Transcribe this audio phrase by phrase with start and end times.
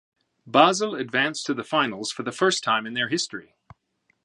[0.47, 3.53] Basel advanced to the finals for the first time in their history.